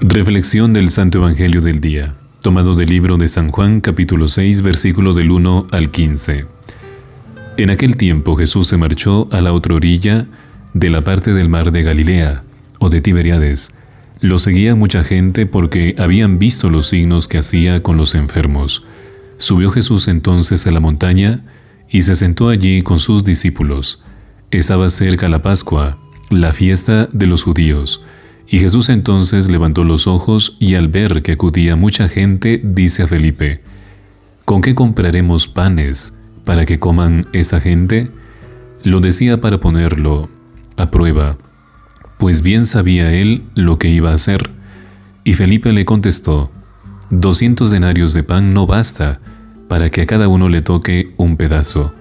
[0.00, 5.14] Reflexión del Santo Evangelio del Día, tomado del libro de San Juan capítulo 6 versículo
[5.14, 6.46] del 1 al 15.
[7.58, 10.26] En aquel tiempo Jesús se marchó a la otra orilla
[10.72, 12.42] de la parte del mar de Galilea,
[12.80, 13.76] o de Tiberiades.
[14.20, 18.84] Lo seguía mucha gente porque habían visto los signos que hacía con los enfermos.
[19.38, 21.44] Subió Jesús entonces a la montaña
[21.88, 24.02] y se sentó allí con sus discípulos.
[24.50, 25.98] Estaba cerca la Pascua,
[26.30, 28.04] la fiesta de los judíos.
[28.54, 33.08] Y Jesús entonces levantó los ojos y al ver que acudía mucha gente, dice a
[33.08, 33.62] Felipe,
[34.44, 38.12] ¿Con qué compraremos panes para que coman esa gente?
[38.84, 40.30] Lo decía para ponerlo
[40.76, 41.36] a prueba,
[42.16, 44.52] pues bien sabía él lo que iba a hacer.
[45.24, 46.52] Y Felipe le contestó,
[47.10, 49.18] doscientos denarios de pan no basta
[49.66, 51.92] para que a cada uno le toque un pedazo.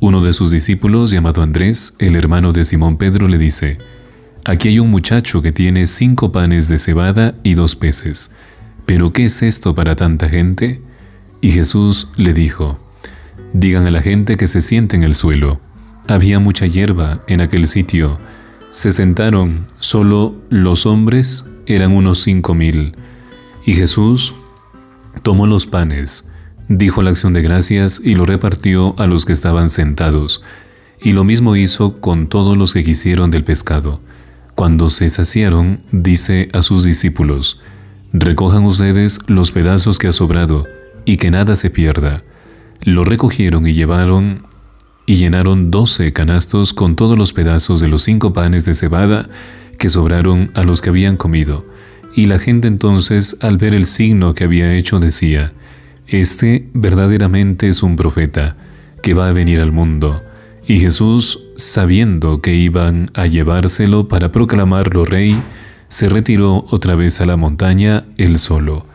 [0.00, 3.78] Uno de sus discípulos, llamado Andrés, el hermano de Simón Pedro, le dice,
[4.48, 8.30] Aquí hay un muchacho que tiene cinco panes de cebada y dos peces.
[8.86, 10.80] ¿Pero qué es esto para tanta gente?
[11.40, 12.78] Y Jesús le dijo,
[13.52, 15.60] Digan a la gente que se siente en el suelo.
[16.06, 18.20] Había mucha hierba en aquel sitio.
[18.70, 22.94] Se sentaron, solo los hombres eran unos cinco mil.
[23.64, 24.32] Y Jesús
[25.24, 26.30] tomó los panes,
[26.68, 30.44] dijo la acción de gracias y lo repartió a los que estaban sentados.
[31.00, 34.00] Y lo mismo hizo con todos los que quisieron del pescado.
[34.56, 37.60] Cuando se saciaron, dice a sus discípulos,
[38.14, 40.64] Recojan ustedes los pedazos que ha sobrado,
[41.04, 42.24] y que nada se pierda.
[42.80, 44.46] Lo recogieron y llevaron
[45.04, 49.28] y llenaron doce canastos con todos los pedazos de los cinco panes de cebada
[49.78, 51.66] que sobraron a los que habían comido.
[52.14, 55.52] Y la gente entonces, al ver el signo que había hecho, decía,
[56.06, 58.56] Este verdaderamente es un profeta,
[59.02, 60.22] que va a venir al mundo.
[60.66, 65.42] Y Jesús, sabiendo que iban a llevárselo para proclamarlo rey,
[65.88, 68.86] se retiró otra vez a la montaña él solo.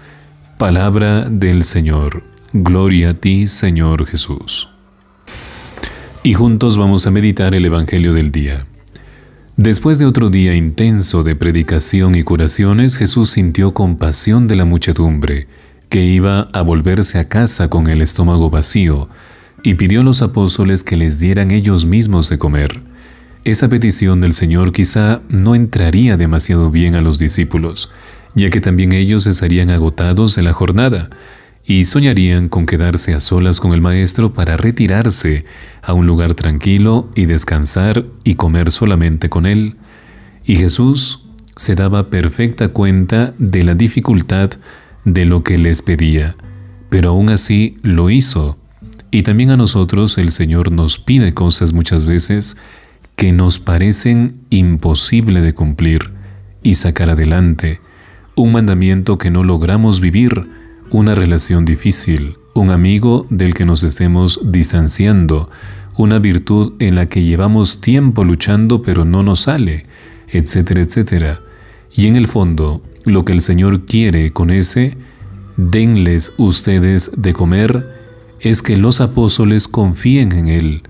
[0.58, 2.24] Palabra del Señor.
[2.54, 4.70] Gloria a ti, Señor Jesús.
[6.24, 8.68] Y juntos vamos a meditar el Evangelio del día.
[9.58, 15.48] Después de otro día intenso de predicación y curaciones, Jesús sintió compasión de la muchedumbre,
[15.90, 19.10] que iba a volverse a casa con el estómago vacío,
[19.64, 22.82] y pidió a los apóstoles que les dieran ellos mismos de comer.
[23.44, 27.92] Esa petición del Señor quizá no entraría demasiado bien a los discípulos,
[28.36, 31.10] ya que también ellos estarían agotados de la jornada
[31.66, 35.46] y soñarían con quedarse a solas con el Maestro para retirarse
[35.82, 39.78] a un lugar tranquilo y descansar y comer solamente con Él.
[40.46, 44.52] Y Jesús se daba perfecta cuenta de la dificultad
[45.06, 46.36] de lo que les pedía,
[46.90, 48.58] pero aún así lo hizo
[49.12, 52.58] y también a nosotros el Señor nos pide cosas muchas veces
[53.18, 56.12] que nos parecen imposible de cumplir
[56.64, 57.82] y sacar adelante.
[58.36, 60.48] Un mandamiento que no logramos vivir,
[60.90, 65.50] una relación difícil, un amigo del que nos estemos distanciando,
[65.98, 69.86] una virtud en la que llevamos tiempo luchando pero no nos sale,
[70.30, 71.42] etcétera, etcétera.
[71.94, 74.98] Y en el fondo, lo que el Señor quiere con ese,
[75.58, 78.01] denles ustedes de comer,
[78.42, 80.84] es que los apóstoles confíen en Él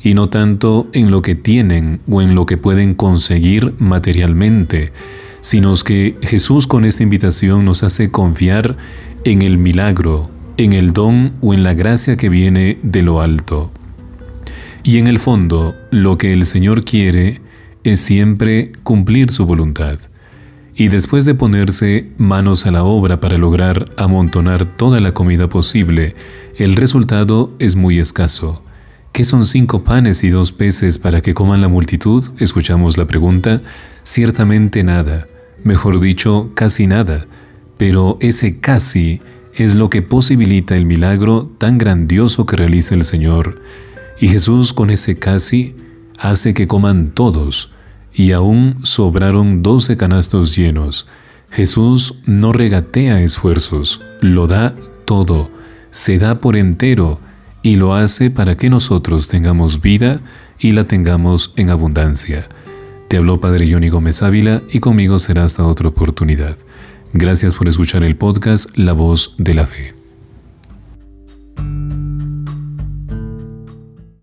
[0.00, 4.92] y no tanto en lo que tienen o en lo que pueden conseguir materialmente,
[5.40, 8.76] sino que Jesús con esta invitación nos hace confiar
[9.24, 13.72] en el milagro, en el don o en la gracia que viene de lo alto.
[14.84, 17.40] Y en el fondo, lo que el Señor quiere
[17.84, 19.98] es siempre cumplir su voluntad
[20.78, 26.14] y después de ponerse manos a la obra para lograr amontonar toda la comida posible,
[26.56, 28.62] el resultado es muy escaso.
[29.10, 32.30] ¿Qué son cinco panes y dos peces para que coman la multitud?
[32.38, 33.60] Escuchamos la pregunta.
[34.04, 35.26] Ciertamente nada,
[35.64, 37.26] mejor dicho, casi nada,
[37.76, 39.20] pero ese casi
[39.54, 43.60] es lo que posibilita el milagro tan grandioso que realiza el Señor.
[44.20, 45.74] Y Jesús con ese casi
[46.20, 47.72] hace que coman todos,
[48.12, 51.06] y aún sobraron doce canastos llenos.
[51.50, 54.74] Jesús no regatea esfuerzos, lo da
[55.04, 55.50] todo,
[55.90, 57.20] se da por entero
[57.62, 60.20] y lo hace para que nosotros tengamos vida
[60.58, 62.48] y la tengamos en abundancia.
[63.08, 66.58] Te habló Padre Johnny Gómez Ávila y conmigo será hasta otra oportunidad.
[67.14, 69.97] Gracias por escuchar el podcast La Voz de la Fe.